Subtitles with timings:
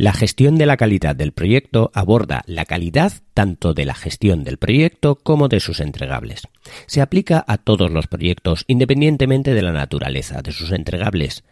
[0.00, 4.56] La gestión de la calidad del proyecto aborda la calidad tanto de la gestión del
[4.56, 6.42] proyecto como de sus entregables.
[6.86, 11.42] Se aplica a todos los proyectos independientemente de la naturaleza de sus entregables.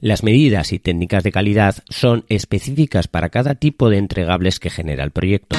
[0.00, 5.04] Las medidas y técnicas de calidad son específicas para cada tipo de entregables que genera
[5.04, 5.56] el proyecto.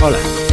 [0.00, 0.18] Hola,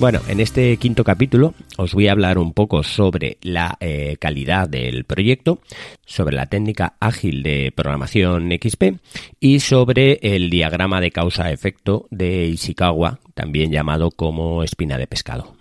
[0.00, 4.68] Bueno, en este quinto capítulo os voy a hablar un poco sobre la eh, calidad
[4.68, 5.60] del proyecto,
[6.04, 8.98] sobre la técnica ágil de programación XP
[9.40, 15.56] y sobre el diagrama de causa-efecto de Ishikawa, también llamado como espina de pescado.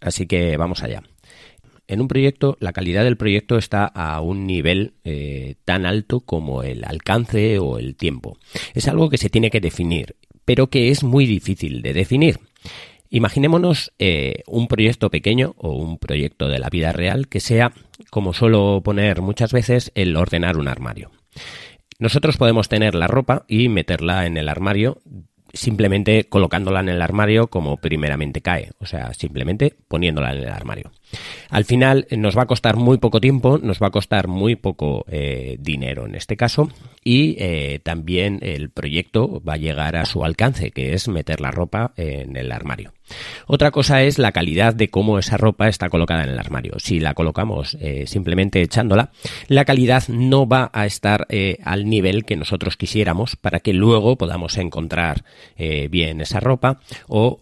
[0.00, 1.02] Así que vamos allá.
[1.88, 6.62] En un proyecto, la calidad del proyecto está a un nivel eh, tan alto como
[6.62, 8.36] el alcance o el tiempo.
[8.74, 12.40] Es algo que se tiene que definir, pero que es muy difícil de definir.
[13.10, 17.72] Imaginémonos eh, un proyecto pequeño o un proyecto de la vida real que sea,
[18.10, 21.10] como suelo poner muchas veces, el ordenar un armario.
[21.98, 24.98] Nosotros podemos tener la ropa y meterla en el armario
[25.52, 30.92] simplemente colocándola en el armario como primeramente cae, o sea, simplemente poniéndola en el armario.
[31.50, 35.04] Al final nos va a costar muy poco tiempo, nos va a costar muy poco
[35.08, 36.70] eh, dinero en este caso
[37.02, 41.50] y eh, también el proyecto va a llegar a su alcance, que es meter la
[41.50, 42.92] ropa en el armario.
[43.46, 46.74] Otra cosa es la calidad de cómo esa ropa está colocada en el armario.
[46.78, 49.10] Si la colocamos eh, simplemente echándola,
[49.48, 54.16] la calidad no va a estar eh, al nivel que nosotros quisiéramos para que luego
[54.16, 55.24] podamos encontrar
[55.56, 57.40] eh, bien esa ropa o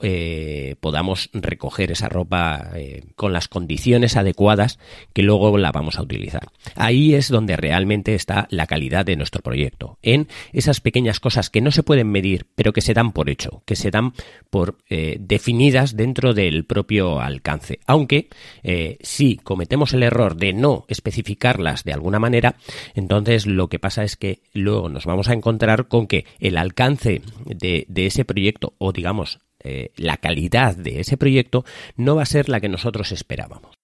[0.80, 2.70] podamos recoger esa ropa
[3.14, 4.78] con las condiciones adecuadas
[5.12, 6.48] que luego la vamos a utilizar.
[6.74, 11.60] Ahí es donde realmente está la calidad de nuestro proyecto, en esas pequeñas cosas que
[11.60, 14.12] no se pueden medir, pero que se dan por hecho, que se dan
[14.50, 17.80] por definir dentro del propio alcance.
[17.86, 18.28] Aunque
[18.62, 22.56] eh, si cometemos el error de no especificarlas de alguna manera,
[22.94, 27.22] entonces lo que pasa es que luego nos vamos a encontrar con que el alcance
[27.44, 31.64] de, ese proyecto o digamos eh, la calidad de ese proyecto
[31.96, 33.76] no va a ser la que nosotros esperábamos.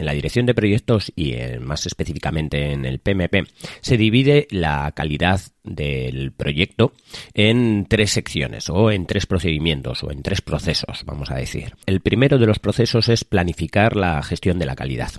[0.00, 3.46] En la dirección de proyectos y más específicamente en el PMP
[3.82, 6.94] se divide la calidad del proyecto
[7.34, 11.74] en tres secciones o en tres procedimientos o en tres procesos, vamos a decir.
[11.84, 15.10] El primero de los procesos es planificar la gestión de la calidad.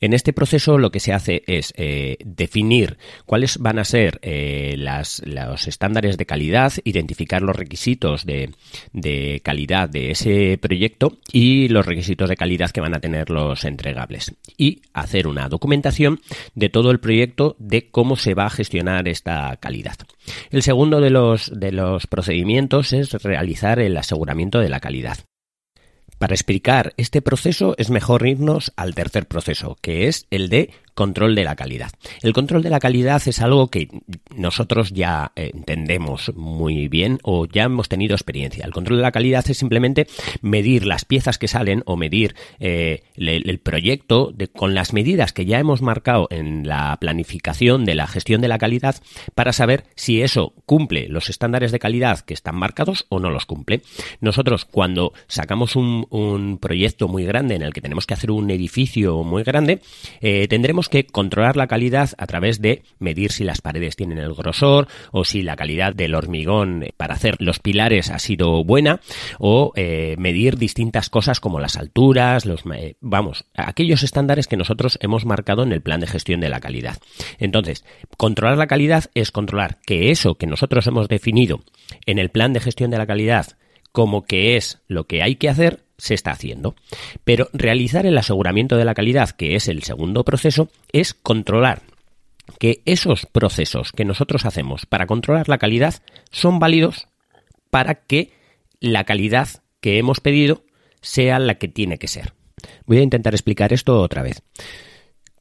[0.00, 4.74] En este proceso lo que se hace es eh, definir cuáles van a ser eh,
[4.76, 8.50] los estándares de calidad, identificar los requisitos de,
[9.42, 14.34] calidad de ese proyecto y los requisitos de calidad que van a tener los entregables.
[14.56, 16.20] Y hacer una documentación
[16.54, 19.96] de todo el proyecto de cómo se va a gestionar esta calidad.
[20.50, 25.18] El segundo de los procedimientos es realizar el aseguramiento de la calidad.
[26.18, 31.34] Para explicar este proceso es mejor irnos al tercer proceso, que es el de control
[31.34, 31.92] de la calidad.
[32.22, 33.88] El control de la calidad es algo que
[34.34, 38.64] nosotros ya entendemos muy bien o ya hemos tenido experiencia.
[38.64, 40.06] El control de la calidad es simplemente
[40.40, 45.58] medir las piezas que salen o medir eh, el, proyecto con las medidas que ya
[45.58, 48.96] hemos marcado en la planificación de la gestión de la calidad
[49.34, 53.44] para saber si eso cumple los estándares de calidad que están marcados o no los
[53.44, 53.82] cumple.
[54.20, 56.06] Nosotros cuando sacamos un,
[56.60, 59.80] proyecto muy grande en el que tenemos que hacer un edificio muy grande,
[60.22, 64.34] eh, tendremos que controlar la calidad a través de medir si las paredes tienen el
[64.34, 69.00] grosor o si la calidad del hormigón para hacer los pilares ha sido buena
[69.38, 74.98] o eh, medir distintas cosas como las alturas, los eh, vamos, aquellos estándares que nosotros
[75.00, 76.98] hemos marcado en el plan de gestión de la calidad.
[77.38, 77.84] Entonces,
[78.16, 81.60] controlar la calidad es controlar que eso que nosotros hemos definido
[82.06, 83.56] en el plan de gestión de la calidad
[83.96, 86.74] como que es lo que hay que hacer, se está haciendo.
[87.24, 91.82] Pero realizar el aseguramiento de la calidad, que es el segundo proceso, es controlar
[92.58, 95.94] que esos procesos que nosotros hacemos para controlar la calidad
[96.30, 97.08] son válidos
[97.70, 98.32] para que
[98.80, 99.48] la calidad
[99.80, 100.64] que hemos pedido
[101.00, 102.34] sea la que tiene que ser.
[102.86, 104.42] Voy a intentar explicar esto otra vez.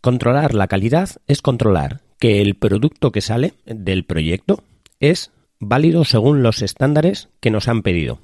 [0.02, 4.64] Controlar la calidad es controlar que el producto que sale del proyecto
[5.00, 8.20] es válido según los estándares que nos han pedido.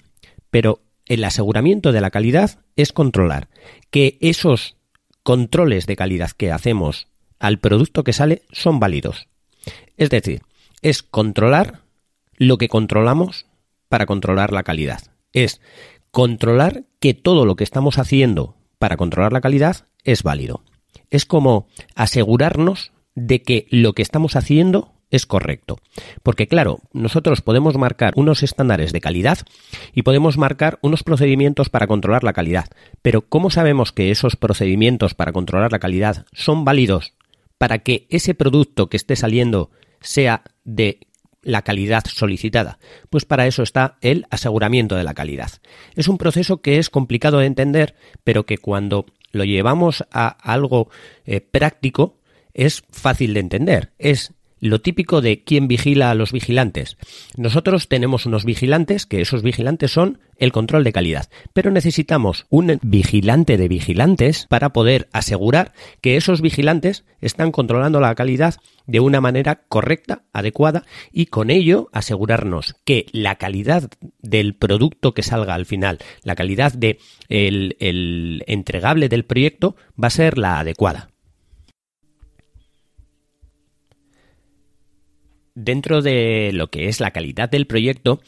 [0.50, 0.80] Pero
[1.12, 3.50] el aseguramiento de la calidad es controlar
[3.90, 4.78] que esos
[5.24, 9.28] controles de calidad que hacemos al producto que sale son válidos.
[9.98, 10.42] Es decir,
[10.82, 11.82] es controlar
[12.38, 13.46] lo que controlamos
[13.90, 15.02] para controlar la calidad.
[15.34, 15.60] Es
[16.12, 20.64] controlar que todo lo que estamos haciendo para controlar la calidad es válido.
[21.10, 25.78] Es como asegurarnos de que lo que estamos haciendo es correcto.
[26.24, 29.40] Porque claro, nosotros podemos marcar unos estándares de calidad
[29.94, 32.66] y podemos marcar unos procedimientos para controlar la calidad.
[33.02, 37.14] Pero ¿cómo sabemos que esos procedimientos para controlar la calidad son válidos
[37.58, 39.70] para que ese producto que esté saliendo
[40.00, 41.02] sea de
[41.44, 42.80] la calidad solicitada?
[43.10, 45.52] Pues para eso está el aseguramiento de la calidad.
[45.96, 50.90] Es un proceso que es complicado de entender, pero que cuando lo llevamos a algo
[51.26, 52.18] eh, práctico
[52.54, 53.92] es fácil de entender.
[53.98, 56.98] Es lo típico de quién vigila a los vigilantes.
[57.36, 62.80] Nosotros tenemos unos vigilantes, que esos vigilantes son el control de calidad, pero necesitamos un
[62.82, 68.56] vigilante de vigilantes para poder asegurar que esos vigilantes están controlando la calidad
[68.88, 73.90] de una manera correcta, adecuada y con ello asegurarnos que la calidad
[74.22, 77.00] del producto que salga al final, la calidad de
[77.30, 81.11] el entregable del proyecto va a ser la adecuada.
[85.56, 88.22] Dentro de lo que es la calidad del proyecto,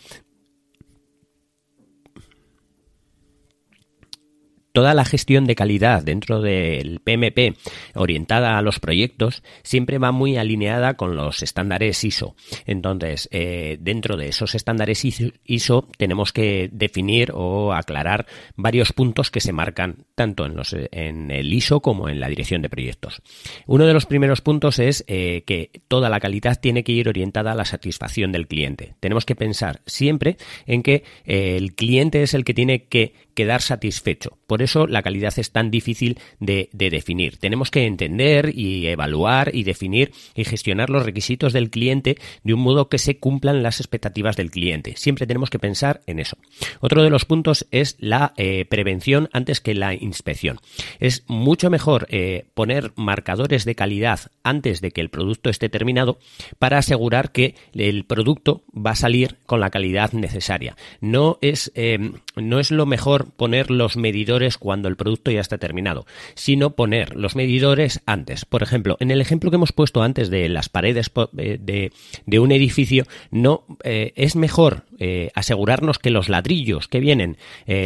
[4.73, 7.55] toda la gestión de calidad dentro del PMP
[7.93, 12.35] orientada a los proyectos siempre va muy alineada con los estándares ISO.
[12.65, 18.25] Entonces, eh, dentro de esos estándares ISO tenemos que definir o aclarar
[18.55, 23.21] varios puntos que se marcan tanto en, el ISO como en la dirección de proyectos.
[23.67, 27.51] Uno de los primeros puntos es eh, que toda la calidad tiene que ir orientada
[27.51, 28.95] a la satisfacción del cliente.
[28.99, 33.61] Tenemos que pensar siempre en que eh, el cliente es el que tiene que quedar
[33.61, 34.37] satisfecho.
[34.47, 37.37] Por eso la calidad es tan difícil de, definir.
[37.37, 42.61] Tenemos que entender y evaluar y definir y gestionar los requisitos del cliente de un
[42.61, 44.95] modo que se cumplan las expectativas del cliente.
[44.97, 46.37] Siempre tenemos que pensar en eso.
[46.79, 50.59] Otro de los puntos es la eh, prevención antes que la inspección.
[50.99, 56.19] Es mucho mejor eh, poner marcadores de calidad antes de que el producto esté terminado
[56.59, 60.75] para asegurar que el producto va a salir con la calidad necesaria.
[61.01, 65.57] No es, eh, no es lo mejor poner los medidores cuando el producto ya está
[65.57, 68.45] terminado, sino poner los medidores antes.
[68.45, 71.91] Por ejemplo, en el ejemplo que hemos puesto antes de las paredes eh,
[72.25, 77.37] de, un edificio, no eh, es mejor eh, asegurarnos que los ladrillos que vienen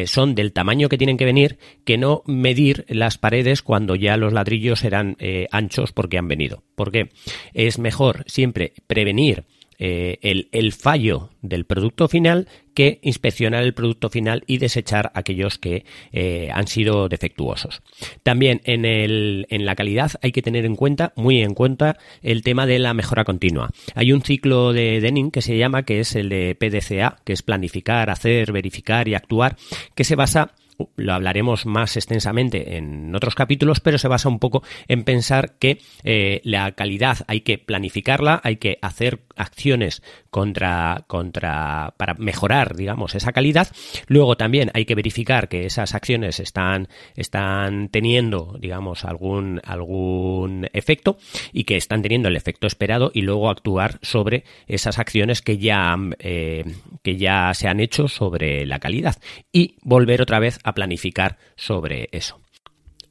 [0.05, 4.33] son del tamaño que tienen que venir que no medir las paredes cuando ya los
[4.33, 5.17] ladrillos eran
[5.51, 6.63] anchos porque han venido.
[6.75, 7.09] Porque
[7.53, 9.45] es mejor siempre prevenir
[9.79, 15.85] eh, el, fallo del producto final que inspeccionar el producto final y desechar aquellos que
[16.11, 17.81] eh, han sido defectuosos.
[18.23, 22.43] También en, el, en la calidad hay que tener en cuenta, muy en cuenta, el
[22.43, 23.69] tema de la mejora continua.
[23.95, 27.41] Hay un ciclo de Denning que se llama, que es el de PDCA, que es
[27.41, 29.57] planificar, hacer, verificar y actuar,
[29.95, 30.53] que se basa
[30.95, 35.79] lo hablaremos más extensamente en otros capítulos, pero se basa un poco en pensar que
[36.03, 43.15] eh, la calidad hay que planificarla, hay que hacer acciones contra, contra, para mejorar, digamos,
[43.15, 43.67] esa calidad.
[44.07, 51.17] Luego también hay que verificar que esas acciones están, están teniendo, digamos, algún, algún efecto
[51.53, 55.95] y que están teniendo el efecto esperado y luego actuar sobre esas acciones que ya,
[56.19, 56.65] eh,
[57.03, 59.17] que ya se han hecho sobre la calidad
[59.51, 62.39] y volver otra vez a planificar sobre eso.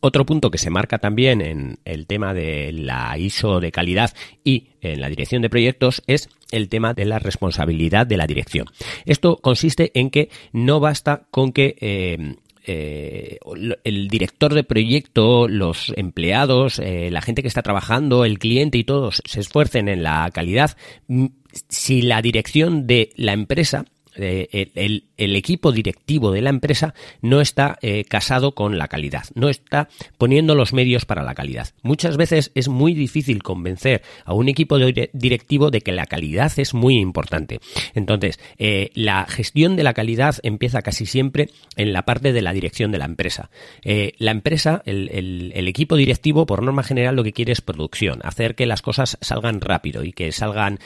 [0.00, 4.69] Otro punto que se marca también en el tema de la ISO de calidad y
[4.81, 8.67] en la dirección de proyectos es el tema de la responsabilidad de la dirección.
[9.05, 12.37] Esto consiste en que no basta con que eh,
[12.69, 13.38] eh,
[13.85, 18.85] el director de proyecto, los empleados, eh, la gente que está trabajando, el cliente y
[18.85, 20.76] todos se esfuercen en la calidad,
[21.07, 21.26] mm,
[21.69, 23.85] si la dirección de la empresa
[24.19, 29.89] el, equipo directivo de la empresa no está eh, casado con la calidad, no está
[30.19, 31.69] poniendo los medios para la calidad.
[31.83, 36.75] Muchas veces es muy difícil convencer a un equipo directivo de que la calidad es
[36.75, 37.61] muy importante.
[37.95, 42.53] Entonces, eh, la gestión de la calidad empieza casi siempre en la parte de la
[42.53, 43.51] dirección de la empresa.
[43.83, 48.55] Eh, la empresa, el, equipo directivo, por norma general, lo que quiere es producción, hacer
[48.55, 50.79] que las cosas salgan rápido y que salgan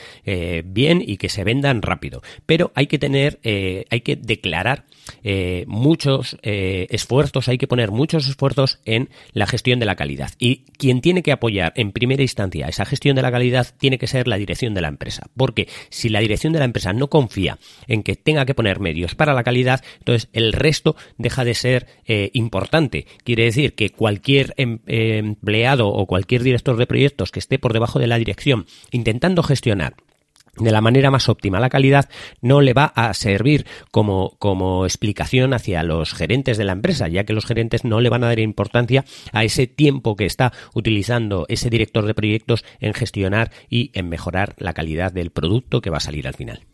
[0.65, 2.21] bien y que se vendan rápido.
[2.45, 4.85] Pero hay que tener eh, hay que declarar
[5.23, 10.31] eh, muchos eh, esfuerzos, hay que poner muchos esfuerzos en la gestión de la calidad.
[10.39, 14.07] Y quien tiene que apoyar en primera instancia esa gestión de la calidad tiene que
[14.07, 15.27] ser la dirección de la empresa.
[15.35, 19.15] Porque si la dirección de la empresa no confía en que tenga que poner medios
[19.15, 21.87] para la calidad, entonces el resto deja de ser
[22.33, 23.07] importante.
[23.23, 27.99] Quiere decir que cualquier em, empleado o cualquier director de proyectos que esté por debajo
[27.99, 29.95] de la dirección intentando gestionar
[30.57, 32.09] de la manera más óptima la calidad
[32.41, 37.23] no le va a servir como, como explicación hacia los gerentes de la empresa, ya
[37.23, 41.45] que los gerentes no le van a dar importancia a ese tiempo que está utilizando
[41.47, 45.97] ese director de proyectos en gestionar y en mejorar la calidad del producto que va
[45.97, 46.65] a salir al final.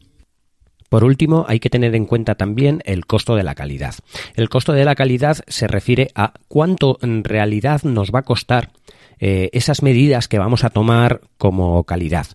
[0.89, 3.95] Por último, hay que tener en cuenta también el costo de la calidad.
[4.35, 8.71] El costo de la calidad se refiere a cuánto en realidad nos va a costar
[9.19, 12.27] eh, esas medidas que vamos a tomar como calidad.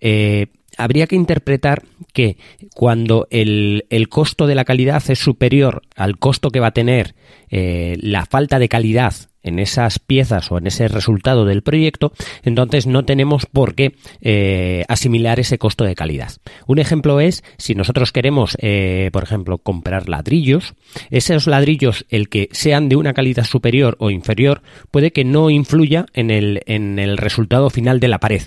[0.00, 1.82] Eh, habría que interpretar
[2.14, 2.38] que
[2.74, 7.14] cuando el, costo de la calidad es superior al costo que va a tener
[7.50, 12.86] eh, la falta de calidad en esas piezas o en ese resultado del proyecto, entonces
[12.86, 16.32] no tenemos por qué eh, asimilar ese costo de calidad.
[16.66, 20.74] Un ejemplo es si nosotros queremos, eh, por ejemplo, comprar ladrillos,
[21.10, 26.06] esos ladrillos, el que sean de una calidad superior o inferior, puede que no influya
[26.12, 28.42] en el, en el resultado final de la pared.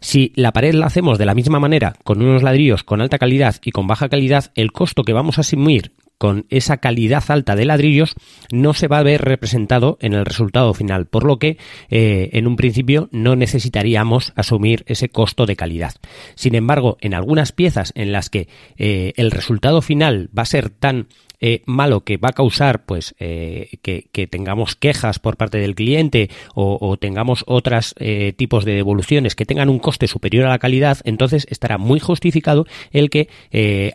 [0.00, 3.56] Si la pared la hacemos de la misma manera, con unos ladrillos con alta calidad
[3.64, 7.64] y con baja calidad, el costo que vamos a asumir con esa calidad alta de
[7.64, 8.14] ladrillos
[8.52, 11.56] no se va a ver representado en el resultado final, por lo que
[11.88, 15.94] eh, en un principio no necesitaríamos asumir ese costo de calidad.
[16.34, 20.68] Sin embargo, en algunas piezas en las que eh, el resultado final va a ser
[20.68, 21.06] tan
[21.40, 26.28] eh, malo que va a causar pues eh, que, tengamos quejas por parte del cliente
[26.54, 30.98] o, tengamos otros eh, tipos de devoluciones que tengan un coste superior a la calidad,
[31.04, 33.28] entonces estará muy justificado el que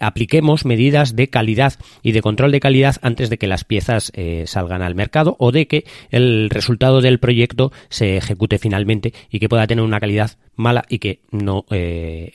[0.01, 4.11] apliquemos medidas de calidad y de control de calidad antes de que las piezas
[4.45, 9.49] salgan al mercado o de que el resultado del proyecto se ejecute finalmente y que
[9.49, 11.65] pueda tener una calidad mala y que no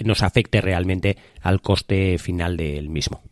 [0.04, 3.22] nos afecte realmente al coste final del mismo.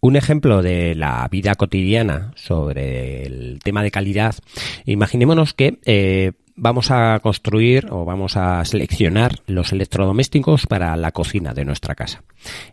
[0.00, 4.36] Un ejemplo de la vida cotidiana sobre el tema de calidad,
[4.84, 11.54] imaginémonos que eh, vamos a construir o vamos a seleccionar los electrodomésticos para la cocina
[11.54, 12.22] de nuestra casa.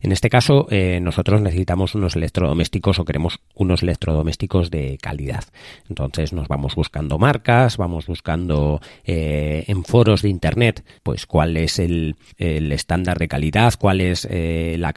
[0.01, 5.43] En este caso, eh, nosotros necesitamos unos electrodomésticos o queremos unos electrodomésticos de calidad.
[5.89, 11.79] Entonces nos vamos buscando marcas, vamos buscando eh, en foros de internet, pues cuál es
[11.79, 14.93] el, estándar de calidad, cuáles eh, la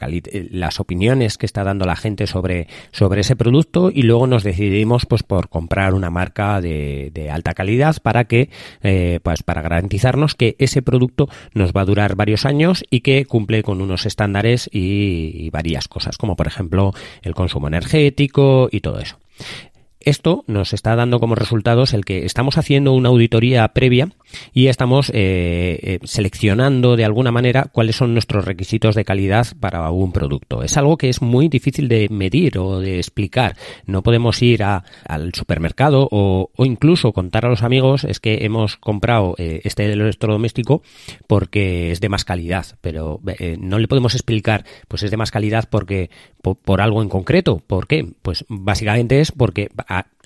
[0.51, 5.05] las opiniones que está dando la gente sobre, sobre ese producto y luego nos decidimos
[5.05, 8.49] pues por comprar una marca de alta calidad para que
[8.83, 13.25] eh, pues para garantizarnos que ese producto nos va a durar varios años y que
[13.25, 18.99] cumple con unos estándares y varias cosas, como por ejemplo el consumo energético y todo
[18.99, 19.17] eso.
[19.99, 24.09] Esto nos está dando como resultados el que estamos haciendo una auditoría previa
[24.53, 29.89] y estamos eh, eh, seleccionando de alguna manera cuáles son nuestros requisitos de calidad para
[29.91, 30.63] un producto.
[30.63, 33.55] Es algo que es muy difícil de medir o de explicar.
[33.85, 39.35] No podemos ir al supermercado o, incluso contar a los amigos es que hemos comprado
[39.37, 40.81] eh, este electrodoméstico
[41.27, 43.21] porque es de más calidad, pero
[43.59, 46.09] no le podemos explicar pues es de más calidad porque
[46.41, 47.61] por algo en concreto.
[47.65, 48.07] ¿Por qué?
[48.21, 49.69] Pues básicamente es porque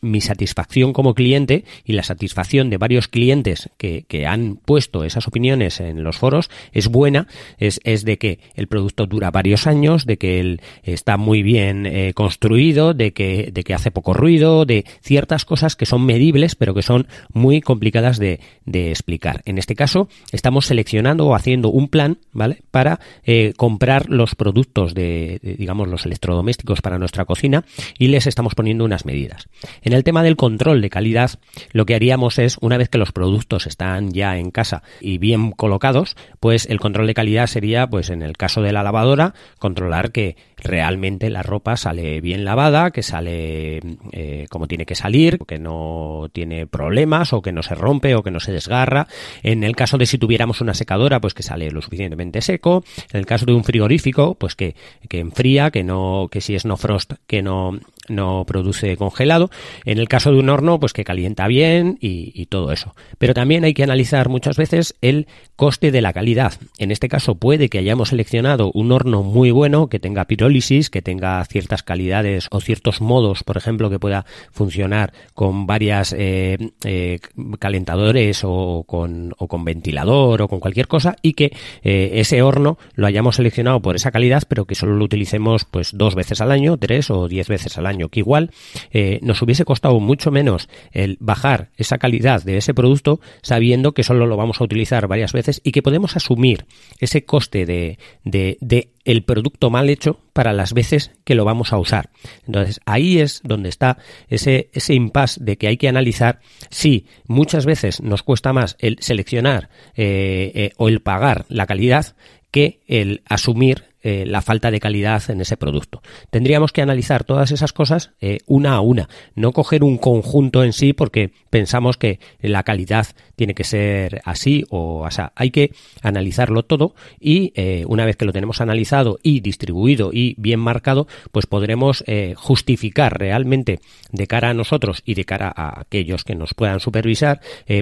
[0.03, 5.79] mi satisfacción como cliente y la satisfacción de varios clientes que, han puesto esas opiniones
[5.79, 10.17] en los foros es buena, es, es, de que el producto dura varios años, de
[10.17, 14.85] que él está muy bien eh, construido, de que, de que hace poco ruido, de
[15.01, 19.41] ciertas cosas que son medibles pero que son muy complicadas de, de explicar.
[19.45, 22.63] En este caso estamos seleccionando o haciendo un plan, ¿vale?
[22.71, 27.65] Para eh, comprar los productos de, digamos, los electrodomésticos para nuestra cocina
[27.97, 29.47] y les estamos poniendo unas medidas.
[29.93, 31.31] El tema del control de calidad,
[31.71, 35.51] lo que haríamos es, una vez que los productos están ya en casa y bien
[35.51, 40.11] colocados, pues el control de calidad sería, pues en el caso de la lavadora, controlar
[40.11, 43.81] que realmente la ropa sale bien lavada, que sale
[44.11, 48.23] eh, como tiene que salir, que no tiene problemas o que no se rompe o
[48.23, 49.07] que no se desgarra.
[49.43, 52.83] En el caso de si tuviéramos una secadora, pues que sale lo suficientemente seco.
[53.11, 54.75] En el caso de un frigorífico, pues que,
[55.09, 59.49] que enfría, que no, que si es no frost, que no, no produce congelado.
[59.85, 62.93] En el caso de un horno, pues que calienta bien y, todo eso.
[63.17, 66.53] Pero también hay que analizar muchas veces el coste de la calidad.
[66.77, 71.01] En este caso puede que hayamos seleccionado un horno muy bueno, que tenga pirólisis, que
[71.01, 77.19] tenga ciertas calidades o ciertos modos, por ejemplo, que pueda funcionar con varias eh, eh,
[77.59, 82.77] calentadores o con, o con, ventilador o con cualquier cosa y que eh, ese horno
[82.95, 86.51] lo hayamos seleccionado por esa calidad, pero que solo lo utilicemos pues dos veces al
[86.51, 88.51] año, tres o diez veces al año que igual
[88.91, 94.03] eh, nos hubiese costado mucho menos el bajar esa calidad de ese producto sabiendo que
[94.03, 96.65] solo lo vamos a utilizar varias veces y que podemos asumir
[96.99, 101.77] ese coste de, de, el producto mal hecho para las veces que lo vamos a
[101.77, 102.09] usar.
[102.45, 103.97] Entonces, ahí es donde está
[104.29, 108.97] ese, ese impasse de que hay que analizar si muchas veces nos cuesta más el
[108.99, 112.15] seleccionar eh, eh, o el pagar la calidad
[112.51, 116.01] que el asumir eh, la falta de calidad en ese producto.
[116.29, 120.73] Tendríamos que analizar todas esas cosas eh, una a una, no coger un conjunto en
[120.73, 123.07] sí porque pensamos que la calidad
[123.37, 125.21] tiene que ser así o así.
[125.35, 130.35] Hay que analizarlo todo y eh, una vez que lo tenemos analizado y distribuido y
[130.37, 132.03] bien marcado, pues podremos
[132.35, 133.79] justificar realmente
[134.11, 137.39] de cara a nosotros y de cara a aquellos que nos puedan supervisar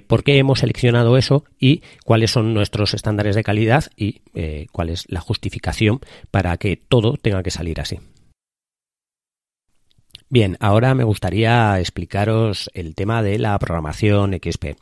[0.08, 4.22] por qué hemos seleccionado eso y cuáles son nuestros estándares de calidad y
[4.72, 6.02] cuál es la justificación
[6.32, 8.00] para que todo tenga que salir así.
[10.32, 14.78] Bien, ahora me gustaría explicaros el tema de la programación XP.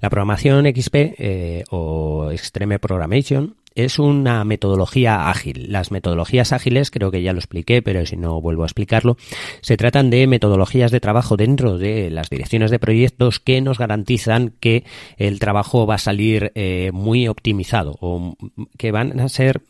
[0.00, 5.72] La programación XP eh, o Extreme Programmation es una metodología ágil.
[5.72, 9.16] Las metodologías ágiles, creo que ya lo expliqué, pero si no vuelvo a explicarlo,
[9.62, 14.54] se tratan de metodologías de trabajo dentro de las direcciones de proyectos que nos garantizan
[14.60, 14.84] que
[15.16, 18.36] el trabajo va a salir eh, muy optimizado o
[18.78, 19.62] que van a ser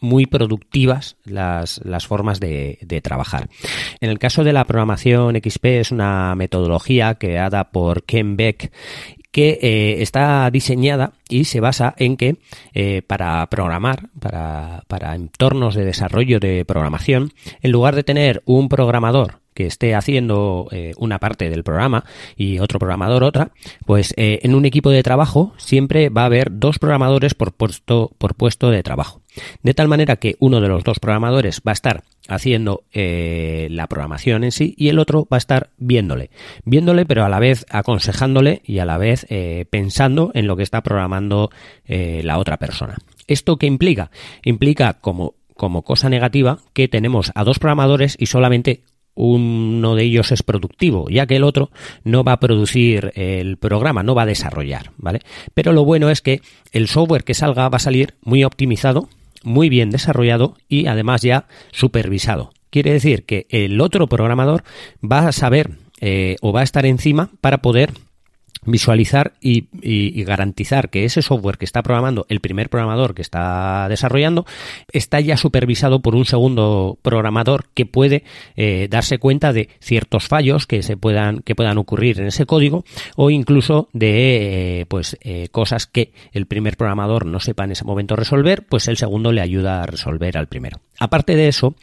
[0.00, 3.48] muy productivas las, las formas de, trabajar.
[4.00, 8.72] En el caso de la programación XP es una metodología creada por Ken Beck
[9.36, 12.36] que eh, está diseñada y se basa en que
[12.72, 18.70] eh, para programar, para, para entornos de desarrollo de programación, en lugar de tener un
[18.70, 23.50] programador que esté haciendo eh, una parte del programa y otro programador otra,
[23.84, 28.36] pues en un equipo de trabajo siempre va a haber dos programadores por puesto, por
[28.36, 29.20] puesto de trabajo.
[29.62, 33.86] De tal manera que uno de los dos programadores va a estar haciendo eh, la
[33.86, 36.30] programación en sí y el otro va a estar viéndole.
[36.64, 39.26] Viéndole pero a la vez aconsejándole y a la vez
[39.70, 41.50] pensando en lo que está programando
[41.86, 42.96] la otra persona.
[43.26, 44.10] ¿Esto qué implica?
[44.44, 48.82] Implica como como cosa negativa que tenemos a dos programadores y solamente
[49.14, 51.70] uno de ellos es productivo, ya que el otro
[52.04, 55.20] no va a producir el programa, no va a desarrollar, ¿vale?
[55.54, 59.08] Pero lo bueno es que el software que salga va a salir muy optimizado,
[59.46, 62.50] muy bien desarrollado y además ya supervisado.
[62.70, 64.64] Quiere decir que el otro programador
[65.02, 67.92] va a saber eh, o va a estar encima para poder
[68.66, 69.66] visualizar y,
[70.24, 74.44] garantizar que ese software que está programando el primer programador que está desarrollando
[74.92, 78.24] está ya supervisado por un segundo programador que puede
[78.56, 82.84] eh, darse cuenta de ciertos fallos que se puedan que puedan ocurrir en ese código
[83.14, 87.84] o incluso de eh, pues eh, cosas que el primer programador no sepa en ese
[87.84, 91.74] momento resolver pues el segundo le ayuda a resolver al primero aparte de eso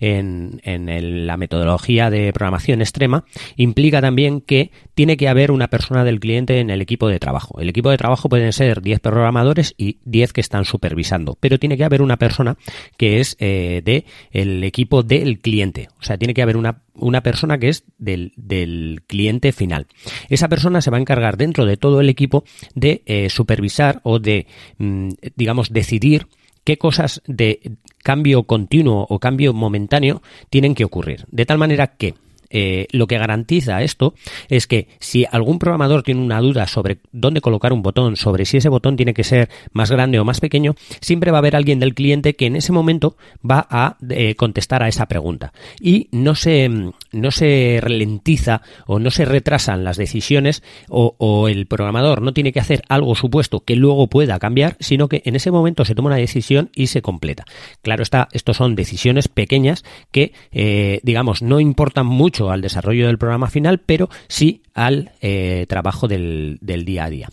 [0.00, 3.24] en, en la metodología de programación extrema
[3.56, 7.60] implica también que tiene que haber una persona del cliente en el equipo de trabajo.
[7.60, 11.76] El equipo de trabajo pueden ser 10 programadores y 10 que están supervisando, pero tiene
[11.76, 12.56] que haber una persona
[12.96, 15.88] que es eh, de equipo del cliente.
[16.00, 19.86] O sea, tiene que haber una, una persona que es del, del, cliente final.
[20.28, 24.18] Esa persona se va a encargar dentro de todo el equipo de eh, supervisar o
[24.18, 24.46] de,
[24.78, 26.26] mm, digamos, decidir
[26.64, 27.72] qué cosas de
[28.02, 31.26] cambio continuo o cambio momentáneo tienen que ocurrir.
[31.30, 32.14] De tal manera que
[32.52, 34.14] eh, lo que garantiza esto
[34.48, 38.58] es que si algún programador tiene una duda sobre dónde colocar un botón, sobre si
[38.58, 41.80] ese botón tiene que ser más grande o más pequeño, siempre va a haber alguien
[41.80, 43.16] del cliente que en ese momento
[43.48, 45.52] va a eh, contestar a esa pregunta.
[45.80, 46.70] Y no se,
[47.12, 52.60] no se ralentiza o no se retrasan las decisiones o, el programador no tiene que
[52.60, 56.16] hacer algo supuesto que luego pueda cambiar, sino que en ese momento se toma una
[56.16, 57.44] decisión y se completa.
[57.82, 63.18] Claro está, estos son decisiones pequeñas que, eh, digamos, no importan mucho al desarrollo del
[63.18, 67.28] programa final, pero sí al eh, trabajo del, del día a día.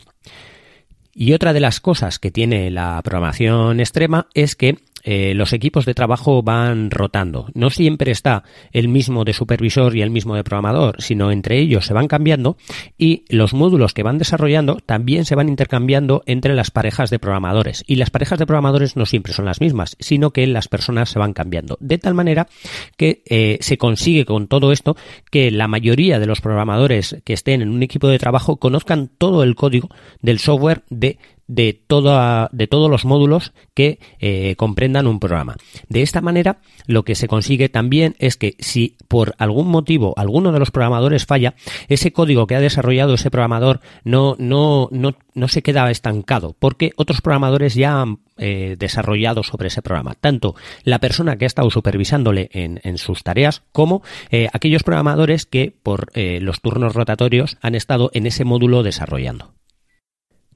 [1.13, 4.77] Y otra de las cosas que tiene la programación extrema es que
[5.11, 7.47] eh, los equipos de trabajo van rotando.
[7.55, 11.87] No siempre está el mismo de supervisor y el mismo de programador, sino entre ellos
[11.87, 12.57] se van cambiando
[12.95, 17.83] y los módulos que van desarrollando también se van intercambiando entre las parejas de programadores.
[17.87, 21.17] Y las parejas de programadores no siempre son las mismas, sino que las personas se
[21.17, 21.79] van cambiando.
[21.79, 22.47] De tal manera
[22.95, 24.95] que eh, se consigue con todo esto
[25.31, 29.41] que la mayoría de los programadores que estén en un equipo de trabajo conozcan todo
[29.41, 29.89] el código
[30.21, 31.17] del software de
[31.49, 35.57] de, toda, de todos los módulos que eh, comprendan un programa.
[35.89, 40.51] De esta manera, lo que se consigue también es que si por algún motivo alguno
[40.51, 41.55] de los programadores falla,
[41.89, 46.91] ese código que ha desarrollado ese programador no, no, no, no se queda estancado, porque
[46.95, 50.13] otros programadores ya han eh, desarrollado sobre ese programa.
[50.13, 55.47] Tanto la persona que ha estado supervisándole en, en sus tareas como eh, aquellos programadores
[55.47, 59.58] que por los turnos rotatorios han estado en ese módulo desarrollando.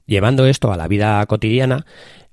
[0.06, 1.86] Llevando esto a la vida cotidiana,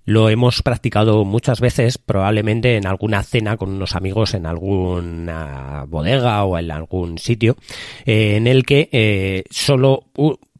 [0.03, 6.43] lo hemos practicado muchas veces, probablemente en alguna cena con unos amigos en alguna bodega
[6.43, 7.55] o en algún sitio,
[8.05, 10.05] eh, en el que eh, solo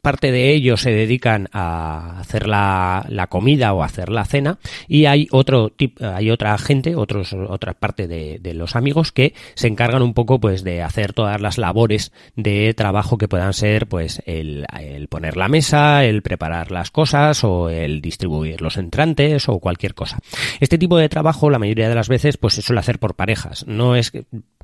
[0.02, 4.58] parte de ellos se dedican a hacer la, la, comida o a hacer la cena
[4.88, 9.32] y hay otro tipo, hay otra gente, otros, otra parte de, de, los amigos que
[9.54, 13.86] se encargan un poco pues de hacer todas las labores de trabajo que puedan ser
[13.86, 19.48] pues el, el poner la mesa, el preparar las cosas o el distribuir los entrantes
[19.48, 20.18] o cualquier cosa.
[20.58, 23.64] Este tipo de trabajo la mayoría de las veces pues se suele hacer por parejas.
[23.68, 24.10] No es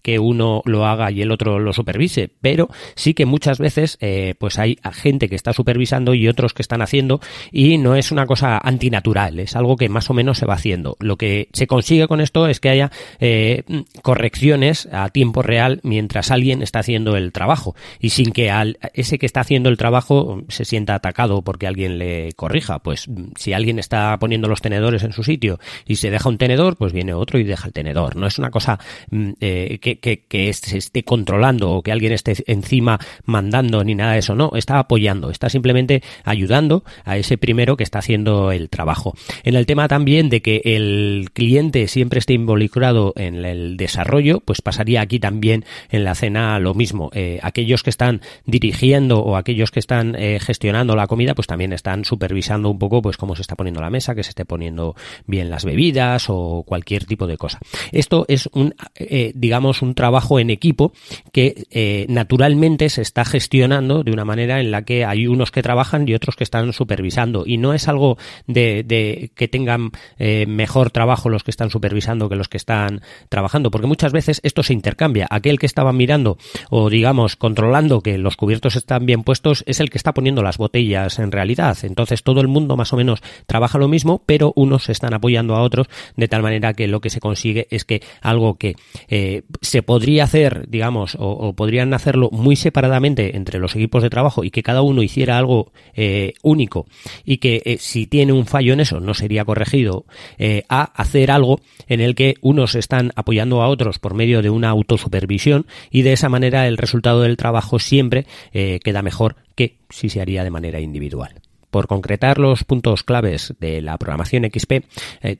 [0.02, 4.34] que uno lo haga y el otro lo supervise, pero sí que muchas veces eh,
[4.38, 7.20] pues hay gente que está supervisando y otros que están haciendo
[7.52, 10.96] y no es una cosa antinatural, es algo que más o menos se va haciendo.
[11.00, 13.64] Lo que se consigue con esto es que haya eh,
[14.02, 19.18] correcciones a tiempo real mientras alguien está haciendo el trabajo y sin que al, ese
[19.18, 22.78] que está haciendo el trabajo se sienta atacado porque alguien le corrija.
[22.78, 26.76] Pues si alguien está poniendo los tenedores en su sitio y se deja un tenedor,
[26.76, 28.16] pues viene otro y deja el tenedor.
[28.16, 28.78] No es una cosa
[29.10, 34.12] mm, eh, que, que, se esté controlando o que alguien esté encima mandando ni nada
[34.12, 34.34] de eso.
[34.34, 39.14] No, está apoyando está simplemente ayudando a ese primero que está haciendo el trabajo.
[39.44, 44.62] En el tema también de que el cliente siempre esté involucrado en el desarrollo, pues
[44.62, 47.10] pasaría aquí también en la cena lo mismo.
[47.14, 51.72] Eh, aquellos que están dirigiendo o aquellos que están eh, gestionando la comida, pues también
[51.72, 54.94] están supervisando un poco pues cómo se está poniendo la mesa, que se esté poniendo
[55.26, 57.58] bien las bebidas o cualquier tipo de cosa.
[57.92, 60.92] Esto es un, eh, digamos, un trabajo en equipo
[61.32, 66.08] que naturalmente se está gestionando de una manera en la que hay unos que trabajan
[66.08, 67.44] y otros que están supervisando.
[67.46, 72.36] Y no es algo de, que tengan eh, mejor trabajo los que están supervisando que
[72.36, 75.26] los que están trabajando, porque muchas veces esto se intercambia.
[75.30, 76.38] Aquel que estaba mirando
[76.70, 80.58] o, digamos, controlando que los cubiertos están bien puestos es el que está poniendo las
[80.58, 81.76] botellas en realidad.
[81.82, 85.54] Entonces todo el mundo más o menos trabaja lo mismo, pero unos se están apoyando
[85.54, 88.76] a otros de tal manera que lo que se consigue es que algo que
[89.08, 94.42] eh, se podría hacer, digamos, o, podrían hacerlo muy separadamente entre los equipos de trabajo
[94.42, 96.86] y que cada uno hiciera algo eh, único
[97.26, 100.06] y que eh, si tiene un fallo en eso no sería corregido,
[100.38, 104.48] eh, a hacer algo en el que unos están apoyando a otros por medio de
[104.48, 110.08] una autosupervisión y de esa manera el resultado del trabajo siempre queda mejor que si
[110.08, 114.84] se haría de manera individual por concretar los puntos claves de la programación XP,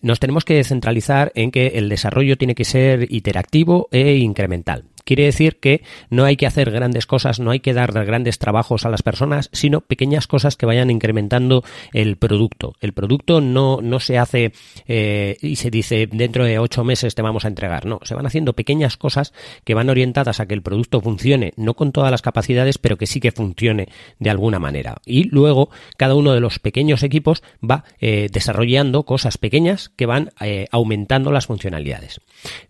[0.03, 4.85] nos tenemos que centralizar en que el desarrollo tiene que ser iterativo e incremental.
[5.09, 8.85] Quiere decir que no hay que hacer grandes cosas, no hay que dar grandes trabajos
[8.85, 12.75] a las personas, sino pequeñas cosas que vayan incrementando el producto.
[12.83, 14.53] El producto no, no se hace
[14.87, 17.87] eh, y se dice dentro de ocho meses te vamos a entregar.
[17.87, 19.33] No, se van haciendo pequeñas cosas
[19.64, 23.07] que van orientadas a que el producto funcione, no con todas las capacidades, pero que
[23.07, 24.99] sí que funcione de alguna manera.
[25.07, 30.33] Y luego cada uno de los pequeños equipos va eh, desarrollando cosas pequeñas que van
[30.42, 32.21] eh, aumentando las funcionalidades.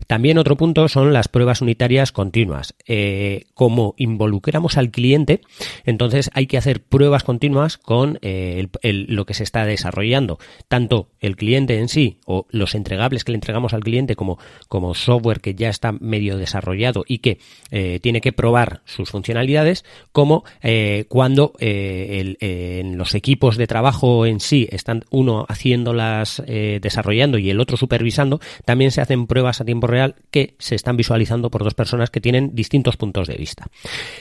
[0.07, 2.75] También otro punto son las pruebas unitarias con continuas.
[2.85, 5.41] Eh, como involucramos al cliente,
[5.83, 10.37] entonces hay que hacer pruebas continuas con eh, lo que se está desarrollando.
[10.67, 14.37] Tanto el cliente en sí o los entregables que le entregamos al cliente como,
[14.67, 17.39] como software que ya está medio desarrollado y que
[17.71, 20.43] eh, tiene que probar sus funcionalidades, como
[21.07, 27.75] cuando en los equipos de trabajo en sí están uno haciéndolas, desarrollando y el otro
[27.75, 32.08] supervisando, también se hacen pruebas a tiempo real que se están visualizando por dos personas
[32.09, 33.67] que tienen distintos puntos de vista.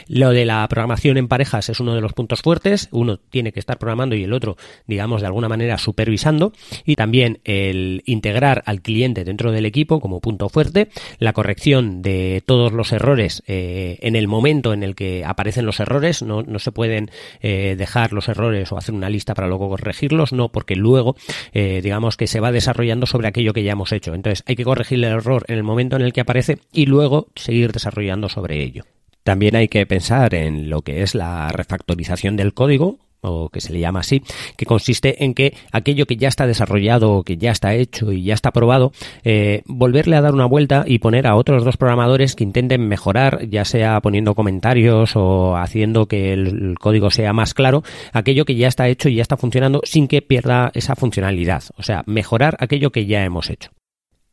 [0.09, 2.89] Lo de la programación en parejas es uno de los puntos fuertes.
[2.91, 6.53] Uno tiene que estar programando y el otro, digamos, de alguna manera supervisando.
[6.85, 10.89] Y también el integrar al cliente dentro del equipo como punto fuerte.
[11.19, 15.81] La corrección de todos los errores eh, en el momento en el que aparecen los
[15.81, 16.23] errores.
[16.23, 20.33] No, no se pueden eh, dejar los errores o hacer una lista para luego corregirlos.
[20.33, 21.17] No, porque luego,
[21.53, 24.15] eh, digamos que se va desarrollando sobre aquello que ya hemos hecho.
[24.15, 27.29] Entonces hay que corregir el error en el momento en el que aparece y luego
[27.35, 28.85] seguir desarrollando sobre ello.
[29.25, 33.73] También hay que pensar en lo que es la refactorización del código, o que se
[33.73, 34.23] le llama así,
[34.57, 38.35] que consiste en que aquello que ya está desarrollado, que ya está hecho y ya
[38.35, 38.93] está probado,
[39.25, 43.49] eh, volverle a dar una vuelta y poner a otros dos programadores que intenten mejorar,
[43.49, 48.69] ya sea poniendo comentarios o haciendo que el código sea más claro, aquello que ya
[48.69, 51.65] está hecho y ya está funcionando sin que pierda esa funcionalidad.
[51.77, 53.71] O sea, mejorar aquello que ya hemos hecho.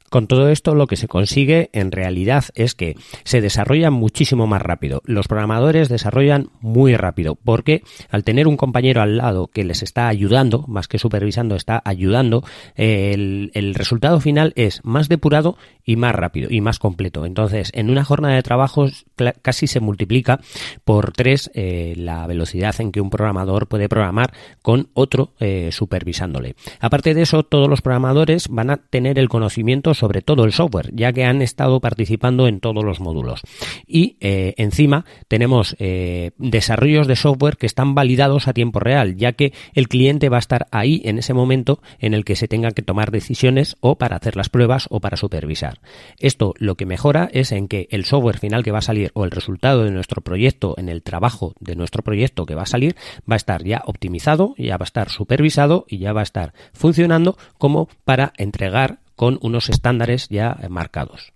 [0.09, 4.61] Con todo esto lo que se consigue en realidad es que se desarrolla muchísimo más
[4.61, 5.01] rápido.
[5.05, 10.07] Los programadores desarrollan muy rápido porque al tener un compañero al lado que les está
[10.07, 12.43] ayudando, más que supervisando, está ayudando,
[12.75, 17.25] el, resultado final es más depurado y más rápido y más completo.
[17.25, 18.87] Entonces, en una jornada de trabajo
[19.41, 20.39] casi se multiplica
[20.83, 26.55] por tres eh, la velocidad en que un programador puede programar con otro eh, supervisándole.
[26.79, 30.91] Aparte de eso, todos los programadores van a tener el conocimiento sobre todo el software,
[30.93, 33.41] ya que han estado participando en todos los módulos.
[33.87, 39.33] Y eh, encima tenemos eh, desarrollos de software que están validados a tiempo real, ya
[39.33, 42.73] que el cliente va a estar ahí en ese momento en el que se tengan
[42.73, 45.79] que tomar decisiones o para hacer las pruebas o para supervisar.
[46.19, 49.25] Esto lo que mejora es en que el software final que va a salir o
[49.25, 52.95] el resultado de nuestro proyecto en el trabajo de nuestro proyecto que va a salir
[53.29, 56.53] va a estar ya optimizado, ya va a estar supervisado y ya va a estar
[56.73, 61.34] funcionando como para entregar con unos estándares ya marcados.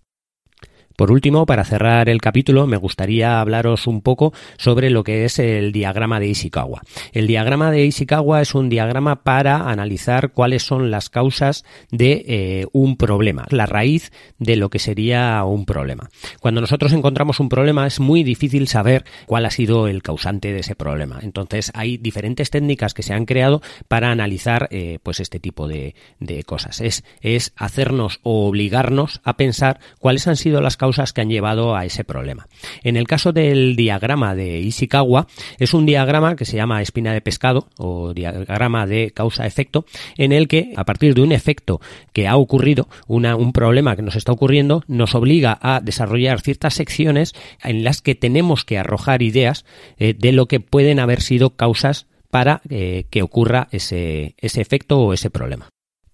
[0.99, 5.39] Por último, para cerrar el capítulo, me gustaría hablaros un poco sobre lo que es
[5.39, 6.81] el diagrama de Ishikawa.
[7.13, 12.65] El diagrama de Ishikawa es un diagrama para analizar cuáles son las causas de eh,
[12.73, 16.09] un problema, la raíz de lo que sería un problema.
[16.41, 20.59] Cuando nosotros encontramos un problema es muy difícil saber cuál ha sido el causante de
[20.59, 21.19] ese problema.
[21.21, 25.95] Entonces hay diferentes técnicas que se han creado para analizar eh, pues este tipo de,
[26.19, 26.81] de cosas.
[26.81, 31.75] Es, es hacernos o obligarnos a pensar cuáles han sido las causas que han llevado
[31.75, 32.47] a ese problema.
[32.83, 37.21] En el caso del diagrama de Ishikawa, es un diagrama que se llama espina de
[37.21, 39.85] pescado o diagrama de causa-efecto,
[40.17, 41.79] en el que a partir de un efecto
[42.13, 47.33] que ha ocurrido, un problema que nos está ocurriendo, nos obliga a desarrollar ciertas secciones
[47.63, 49.65] en las que tenemos que arrojar ideas
[49.97, 55.13] eh, de lo que pueden haber sido causas para eh, que ocurra ese efecto o
[55.13, 55.69] ese problema.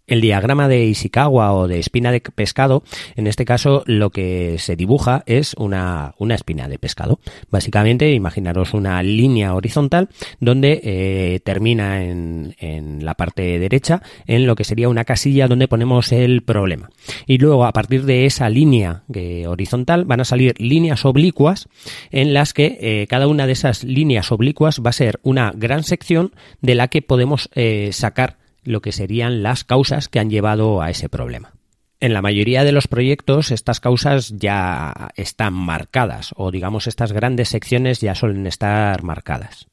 [0.08, 2.84] El diagrama de Ishikawa o de espina de pescado,
[3.16, 7.20] en este caso lo que se dibuja es una, una espina de pescado.
[7.50, 14.56] Básicamente, imaginaros una línea horizontal donde eh, termina en, en, la parte derecha en lo
[14.56, 16.92] que sería una casilla donde ponemos el problema.
[17.26, 21.68] Y luego, a partir de esa línea eh, horizontal, van a salir líneas oblicuas
[22.12, 25.82] en las que eh, cada una de esas líneas oblicuas va a ser una gran
[25.82, 27.50] sección de la que podemos
[27.92, 31.54] sacar lo que serían las causas que han llevado a ese problema.
[32.00, 37.50] En la mayoría de los proyectos estas causas ya están marcadas o digamos estas grandes
[37.50, 39.68] secciones ya suelen estar marcadas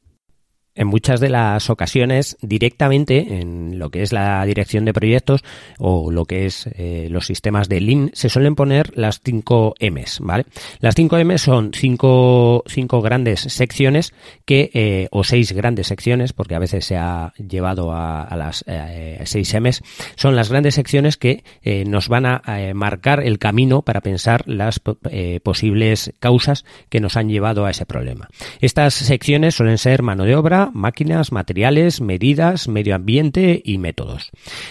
[0.74, 5.44] en muchas de las ocasiones directamente en lo que es la dirección de proyectos
[5.78, 10.20] o lo que es eh, los sistemas de Lean se suelen poner las 5 M's,
[10.20, 10.46] ¿vale?
[10.80, 16.54] Las 5 M son cinco, cinco grandes secciones que, eh, o seis grandes secciones, porque
[16.54, 19.82] a veces se ha llevado a, las 6 eh, M's,
[20.16, 21.44] son las grandes secciones que
[21.86, 22.42] nos van a
[22.74, 24.80] marcar el camino para pensar las
[25.42, 28.28] posibles causas que nos han llevado a ese problema.
[28.60, 34.30] Estas secciones suelen ser mano de obra, máquinas, materiales, medidas, medio ambiente y métodos.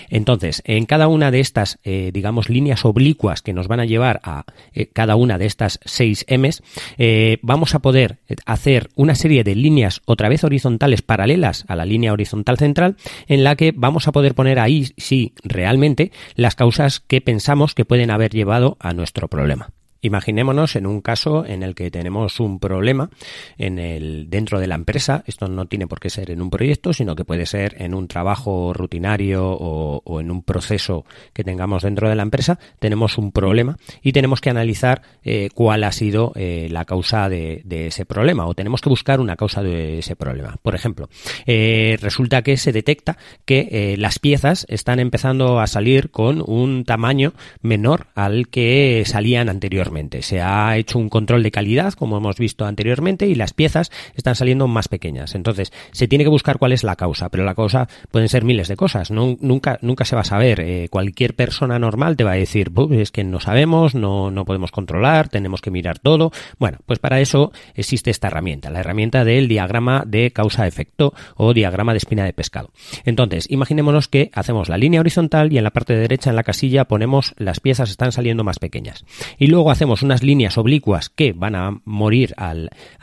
[0.09, 4.19] Entonces, en cada una de estas, eh, digamos, líneas oblicuas que nos van a llevar
[4.23, 6.63] a eh, cada una de estas 6 M's,
[6.97, 11.85] eh, vamos a poder hacer una serie de líneas otra vez horizontales paralelas a la
[11.85, 12.95] línea horizontal central
[13.27, 17.85] en la que vamos a poder poner ahí, sí, realmente, las causas que pensamos que
[17.85, 19.71] pueden haber llevado a nuestro problema.
[20.03, 23.11] Imaginémonos en un caso en el que tenemos un problema
[23.59, 25.23] en el, dentro de la empresa.
[25.27, 28.07] Esto no tiene por qué ser en un proyecto, sino que puede ser en un
[28.07, 32.57] trabajo rutinario o, en un proceso que tengamos dentro de la empresa.
[32.79, 37.61] Tenemos un problema y tenemos que analizar eh, cuál ha sido eh, la causa de,
[37.69, 40.55] ese problema o tenemos que buscar una causa de ese problema.
[40.63, 41.09] Por ejemplo,
[41.45, 47.33] eh, resulta que se detecta que las piezas están empezando a salir con un tamaño
[47.61, 49.90] menor al que salían anteriormente
[50.21, 54.35] Se ha hecho un control de calidad, como hemos visto anteriormente, y las piezas están
[54.35, 55.35] saliendo más pequeñas.
[55.35, 58.67] Entonces, se tiene que buscar cuál es la causa, pero la causa pueden ser miles
[58.67, 59.11] de cosas.
[59.11, 60.59] Nunca, nunca se va a saber.
[60.61, 64.71] Eh, cualquier persona normal te va a decir, es que no sabemos, no, no podemos
[64.71, 66.31] controlar, tenemos que mirar todo.
[66.57, 71.93] Bueno, pues para eso existe esta herramienta, la herramienta del diagrama de causa-efecto o diagrama
[71.93, 72.71] de espina de pescado.
[73.05, 76.85] Entonces, imaginémonos que hacemos la línea horizontal y en la parte derecha en la casilla
[76.85, 79.05] ponemos las piezas están saliendo más pequeñas.
[79.37, 82.53] Y luego hacemos unas líneas oblicuas que van a morir a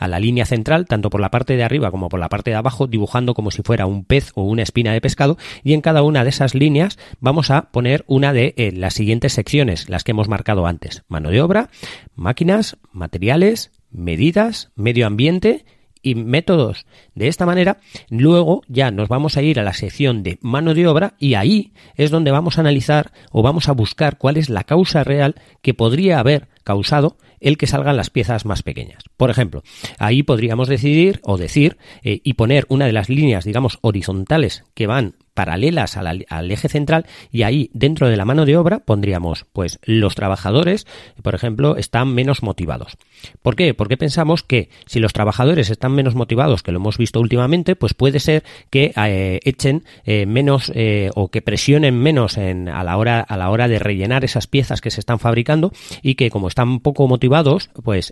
[0.07, 2.87] la línea central, tanto por la parte de arriba como por la parte de abajo,
[2.87, 5.37] dibujando como si fuera un pez o una espina de pescado.
[5.63, 9.33] Y en cada una de esas líneas vamos a poner una de eh, las siguientes
[9.33, 11.03] secciones, las que hemos marcado antes.
[11.07, 11.69] Mano de obra,
[12.15, 15.65] máquinas, materiales, medidas, medio ambiente
[16.01, 16.85] y métodos.
[17.15, 17.77] De esta manera,
[18.09, 21.73] luego ya nos vamos a ir a la sección de mano de obra y ahí
[21.95, 25.73] es donde vamos a analizar o vamos a buscar cuál es la causa real que
[25.73, 29.03] podría haber causado el que salgan las piezas más pequeñas.
[29.17, 29.63] Por ejemplo,
[29.97, 34.87] ahí podríamos decidir o decir eh, y poner una de las líneas, digamos, horizontales que
[34.87, 39.79] van paralelas al, eje central y ahí dentro de la mano de obra pondríamos pues
[39.85, 40.85] los trabajadores
[41.23, 42.97] por ejemplo están menos motivados
[43.41, 43.73] ¿por qué?
[43.73, 47.93] porque pensamos que si los trabajadores están menos motivados que lo hemos visto últimamente pues
[47.93, 52.97] puede ser que eh, echen eh, menos eh, o que presionen menos en, a la
[52.97, 55.71] hora a la hora de rellenar esas piezas que se están fabricando
[56.01, 58.11] y que como están poco motivados pues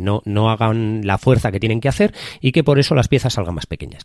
[0.00, 3.32] no, no hagan la fuerza que tienen que hacer y que por eso las piezas
[3.32, 4.04] salgan más pequeñas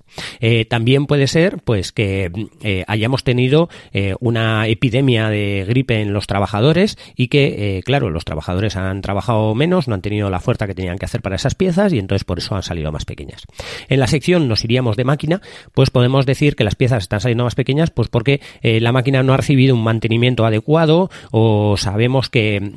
[0.69, 6.27] también puede ser pues que eh, hayamos tenido eh, una epidemia de gripe en los
[6.27, 10.67] trabajadores y que, eh, claro, los trabajadores han trabajado menos, no han tenido la fuerza
[10.67, 13.43] que tenían que hacer para esas piezas y entonces por eso han salido más pequeñas.
[13.89, 15.41] En la sección nos iríamos de máquina,
[15.73, 19.33] pues podemos decir que las piezas están saliendo más pequeñas, pues porque la máquina no
[19.33, 22.73] ha recibido un mantenimiento adecuado o sabemos que,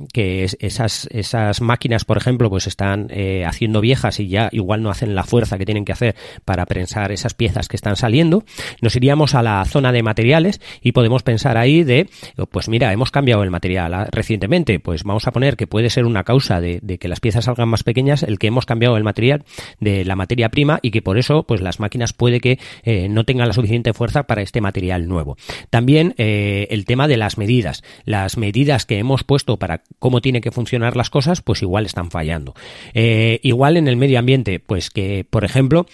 [0.60, 3.08] esas, esas máquinas, por ejemplo, pues están
[3.44, 7.12] haciendo viejas y ya igual no hacen la fuerza que tienen que hacer para prensar
[7.12, 8.44] esas piezas que están saliendo.
[8.80, 12.08] Nos iríamos a la zona de materiales y podemos pensar ahí de,
[12.50, 16.24] pues mira, hemos cambiado el material recientemente, pues vamos a poner que puede ser una
[16.24, 19.44] causa de, que las piezas salgan más pequeñas el que hemos cambiado el material
[19.80, 23.24] de la materia prima y que por eso pues las máquinas puede que eh, no
[23.24, 25.36] tengan la suficiente fuerza para este material nuevo.
[25.70, 27.82] También eh, el tema de las medidas.
[28.04, 32.10] Las medidas que hemos puesto para cómo tiene que funcionar las cosas, pues igual están
[32.10, 32.54] fallando.
[32.94, 35.86] Eh, igual en el medio ambiente, pues que, por ejemplo,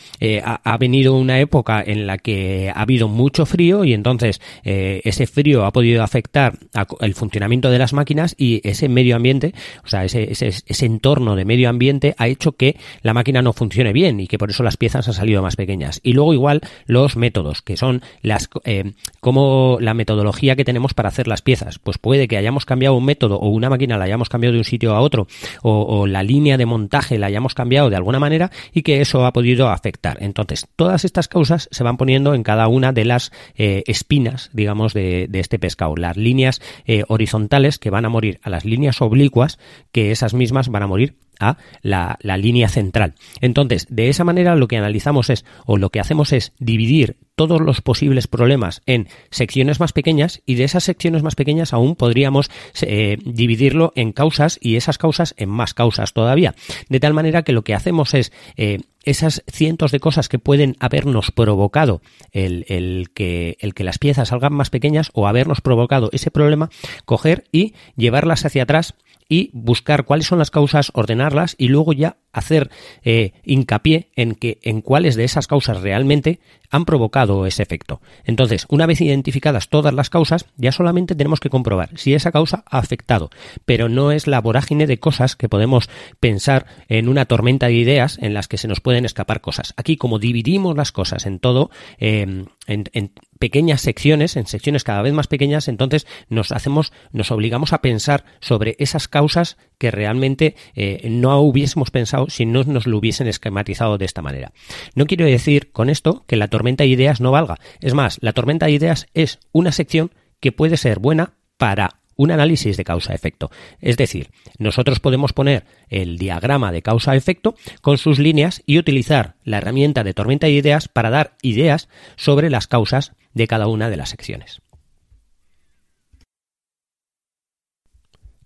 [0.44, 5.02] ha, ha venido una época en la que ha habido mucho frío y entonces eh,
[5.04, 6.58] ese frío ha podido afectar
[7.00, 11.44] el funcionamiento de las máquinas y ese medio ambiente, o sea, ese, ese, entorno de
[11.44, 14.78] medio ambiente ha hecho que la máquina no funcione bien y que por eso las
[14.78, 16.00] piezas han salido más pequeñas.
[16.02, 21.10] Y luego igual los métodos, que son las eh, como la metodología que tenemos para
[21.10, 21.78] hacer las piezas.
[21.78, 24.64] Pues puede que hayamos cambiado un método o una máquina la hayamos cambiado de un
[24.64, 25.26] sitio a otro
[25.62, 29.32] o la línea de montaje la hayamos cambiado de alguna manera y que eso ha
[29.32, 30.18] podido afectar.
[30.20, 34.94] Entonces, todas estas causas se van poniendo en cada una de las eh, espinas, digamos,
[34.94, 35.96] de, este pescado.
[35.96, 39.58] Las líneas eh, horizontales que van a morir a las líneas oblicuas,
[39.92, 43.14] que esas mismas van a morir a la, línea central.
[43.40, 47.60] Entonces, de esa manera lo que analizamos es, o lo que hacemos es dividir todos
[47.60, 52.50] los posibles problemas en secciones más pequeñas y de esas secciones más pequeñas aún podríamos
[52.82, 56.54] eh, dividirlo en causas y esas causas en más causas todavía.
[56.88, 60.76] De tal manera que lo que hacemos es eh, esas cientos de cosas que pueden
[60.78, 66.10] habernos provocado el, el, que, el que las piezas salgan más pequeñas o habernos provocado
[66.12, 66.70] ese problema,
[67.04, 68.94] coger y llevarlas hacia atrás
[69.28, 72.70] y buscar cuáles son las causas, ordenarlas y luego ya hacer
[73.02, 76.40] eh, hincapié en que en cuáles de esas causas realmente
[76.72, 78.00] han provocado ese efecto.
[78.24, 82.64] Entonces, una vez identificadas todas las causas, ya solamente tenemos que comprobar si esa causa
[82.66, 83.30] ha afectado,
[83.66, 88.18] pero no es la vorágine de cosas que podemos pensar en una tormenta de ideas
[88.22, 89.74] en las que se nos pueden escapar cosas.
[89.76, 95.12] Aquí, como dividimos las cosas en todo, eh, en, pequeñas secciones, en secciones cada vez
[95.12, 101.08] más pequeñas, entonces nos hacemos, nos obligamos a pensar sobre esas causas que realmente eh,
[101.10, 104.52] no hubiésemos pensado si no nos lo hubiesen esquematizado de esta manera.
[104.94, 107.58] No quiero decir con esto que la tormenta de ideas no valga.
[107.80, 112.30] Es más, la tormenta de ideas es una sección que puede ser buena para un
[112.30, 113.50] análisis de causa-efecto.
[113.80, 119.58] Es decir, nosotros podemos poner el diagrama de causa-efecto con sus líneas y utilizar la
[119.58, 123.96] herramienta de tormenta de ideas para dar ideas sobre las causas de cada una de
[123.96, 124.62] las secciones.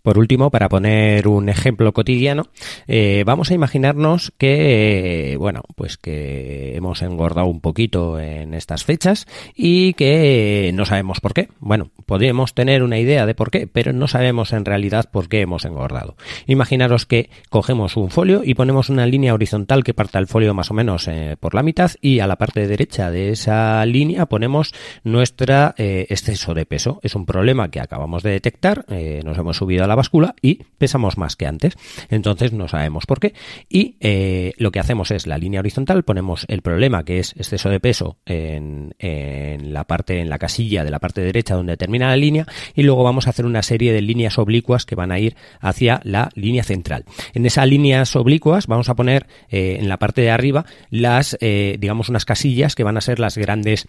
[0.06, 2.44] Por último, para poner un ejemplo cotidiano,
[2.86, 8.84] eh, vamos a imaginarnos que, eh, bueno, pues que hemos engordado un poquito en estas
[8.84, 11.48] fechas y que no sabemos por qué.
[11.58, 15.40] Bueno, podemos tener una idea de por qué, pero no sabemos en realidad por qué
[15.40, 16.14] hemos engordado.
[16.46, 20.70] Imaginaros que cogemos un folio y ponemos una línea horizontal que parta el folio más
[20.70, 24.72] o menos eh, por la mitad y a la parte derecha de esa línea ponemos
[25.02, 27.00] nuestra exceso de peso.
[27.02, 28.84] Es un problema que acabamos de detectar,
[29.24, 31.76] nos hemos subido a la báscula y pesamos más que antes.
[32.08, 33.34] Entonces no sabemos por qué.
[33.68, 37.68] Y eh, lo que hacemos es la línea horizontal, ponemos el problema que es exceso
[37.68, 42.08] de peso en, en la parte, en la casilla de la parte derecha donde termina
[42.08, 45.18] la línea y luego vamos a hacer una serie de líneas oblicuas que van a
[45.18, 47.04] ir hacia la línea central.
[47.34, 51.76] En esas líneas oblicuas vamos a poner eh, en la parte de arriba las, eh,
[51.80, 53.88] digamos, unas casillas que van a ser las grandes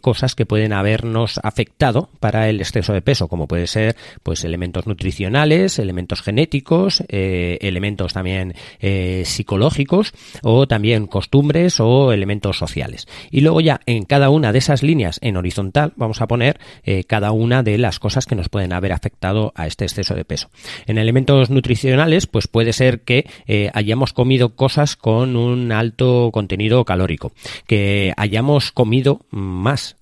[0.00, 4.86] cosas que pueden habernos afectado para el exceso de peso, como puede ser pues elementos
[4.86, 10.12] nutricionales, elementos genéticos, eh, elementos también eh, psicológicos
[10.42, 13.06] o también costumbres o elementos sociales.
[13.30, 17.04] Y luego ya en cada una de esas líneas en horizontal vamos a poner eh,
[17.04, 20.50] cada una de las cosas que nos pueden haber afectado a este exceso de peso.
[20.86, 23.28] En elementos nutricionales pues puede ser que
[23.72, 27.32] hayamos comido cosas con un alto contenido calórico,
[27.66, 29.97] que hayamos comido más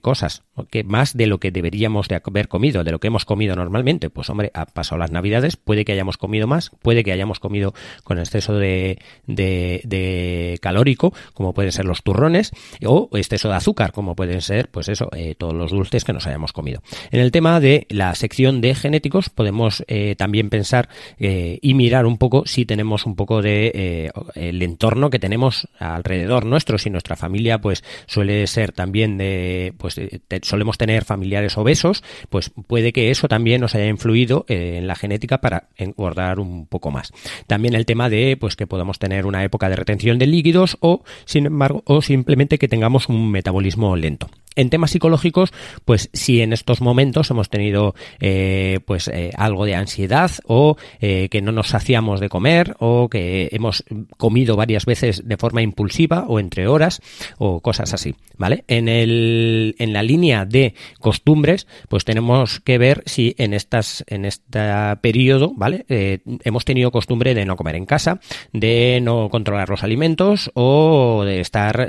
[0.00, 3.56] cosas que más de lo que deberíamos de haber comido, de lo que hemos comido
[3.56, 4.10] normalmente.
[4.10, 7.74] Pues hombre, ha pasado las navidades, puede que hayamos comido más, puede que hayamos comido
[8.04, 12.52] con exceso de, de, calórico, como pueden ser los turrones,
[12.84, 16.26] o exceso de azúcar, como pueden ser, pues eso, eh, todos los dulces que nos
[16.26, 16.82] hayamos comido.
[17.10, 20.88] En el tema de la sección de genéticos, podemos eh, también pensar
[21.18, 26.44] eh, y mirar un poco si tenemos un poco de el entorno que tenemos alrededor
[26.44, 29.37] nuestro, si nuestra familia, pues suele ser también de,
[29.78, 30.00] pues
[30.42, 34.94] solemos tener familiares obesos, pues puede que eso también nos haya influido eh, en la
[34.94, 37.12] genética para engordar un poco más.
[37.46, 41.02] También el tema de pues que podamos tener una época de retención de líquidos o
[41.24, 44.28] sin embargo o simplemente que tengamos un metabolismo lento.
[44.56, 45.52] En temas psicológicos,
[45.84, 51.28] pues si en estos momentos hemos tenido eh, pues eh, algo de ansiedad o eh,
[51.30, 53.84] que no nos saciamos de comer o que hemos
[54.16, 57.00] comido varias veces de forma impulsiva o entre horas
[57.38, 58.64] o cosas así, ¿vale?
[58.66, 64.24] En el en la línea de costumbres, pues tenemos que ver si en estas en
[64.24, 64.58] este
[65.00, 65.84] periodo, ¿vale?
[65.88, 68.20] hemos tenido costumbre de no comer en casa,
[68.52, 71.88] de no controlar los alimentos o de estar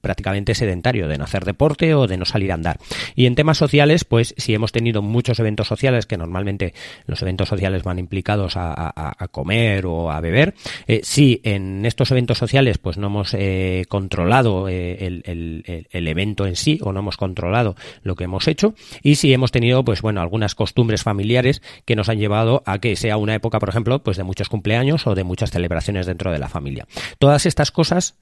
[0.00, 2.78] prácticamente sedentario, de no hacer deporte o de no salir a andar.
[3.14, 6.74] Y en temas sociales, pues si hemos tenido muchos eventos sociales, que normalmente
[7.06, 10.54] los eventos sociales van implicados a, comer o a beber,
[10.86, 16.56] eh, si en estos eventos sociales pues no hemos eh, controlado eh, el, evento en
[16.56, 20.20] sí o no hemos controlado lo que hemos hecho, y si hemos tenido pues bueno
[20.20, 24.16] algunas costumbres familiares que nos han llevado a que sea una época, por ejemplo, pues
[24.16, 26.86] de muchos cumpleaños o de muchas celebraciones dentro de la familia.
[27.18, 28.16] Todas estas cosas,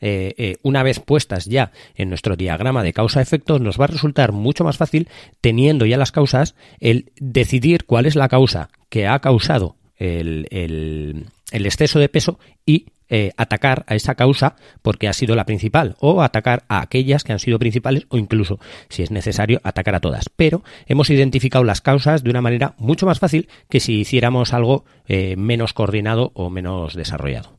[0.62, 4.78] una vez puestas ya en nuestro diagrama de causa-efecto, nos va a resultar mucho más
[4.78, 5.08] fácil,
[5.42, 11.98] teniendo ya las causas, el decidir cuál es la causa que ha causado el, exceso
[11.98, 16.64] de peso y eh, atacar a esa causa porque ha sido la principal o atacar
[16.68, 18.58] a aquellas que han sido principales o incluso,
[18.88, 20.30] si es necesario, atacar a todas.
[20.34, 24.86] Pero hemos identificado las causas de una manera mucho más fácil que si hiciéramos algo
[25.06, 27.57] eh, menos coordinado o menos desarrollado.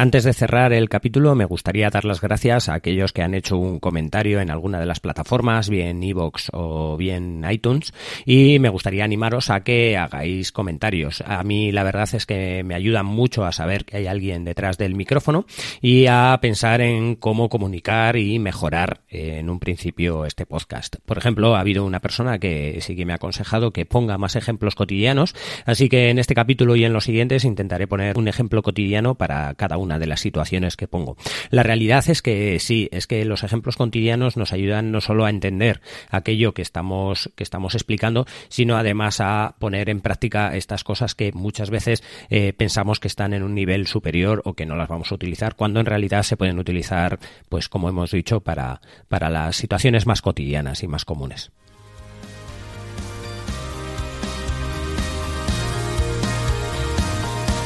[0.00, 3.58] Antes de cerrar el capítulo, me gustaría dar las gracias a aquellos que han hecho
[3.58, 7.92] un comentario en alguna de las plataformas, bien iVoox o bien iTunes,
[8.24, 11.24] y me gustaría animaros a que hagáis comentarios.
[11.26, 14.78] A mí la verdad es que me ayuda mucho a saber que hay alguien detrás
[14.78, 15.46] del micrófono
[15.80, 20.94] y a pensar en cómo comunicar y mejorar en un principio este podcast.
[21.04, 24.36] Por ejemplo, ha habido una persona que sí que me ha aconsejado que ponga más
[24.36, 25.34] ejemplos cotidianos,
[25.66, 29.52] así que en este capítulo y en los siguientes intentaré poner un ejemplo cotidiano para
[29.54, 31.16] cada uno una de las situaciones que pongo.
[31.50, 35.30] La realidad es que sí, es que los ejemplos cotidianos nos ayudan no solo a
[35.30, 35.80] entender
[36.10, 41.32] aquello que estamos, que estamos explicando, sino además a poner en práctica estas cosas que
[41.32, 45.10] muchas veces eh, pensamos que están en un nivel superior o que no las vamos
[45.10, 47.18] a utilizar, cuando en realidad se pueden utilizar,
[47.48, 51.50] pues como hemos dicho, para, para las situaciones más cotidianas y más comunes.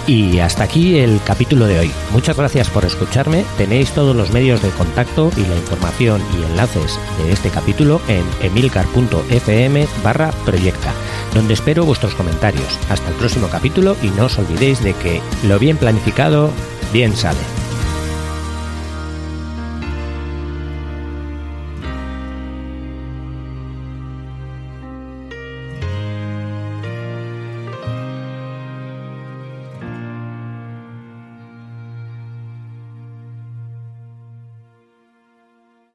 [0.07, 1.92] Y hasta aquí el capítulo de hoy.
[2.11, 3.44] Muchas gracias por escucharme.
[3.57, 8.24] Tenéis todos los medios de contacto y la información y enlaces de este capítulo en
[8.42, 10.92] emilcar.fm barra proyecta,
[11.34, 12.78] donde espero vuestros comentarios.
[12.90, 16.50] Hasta el próximo capítulo y no os olvidéis de que lo bien planificado,
[16.92, 17.38] bien sale.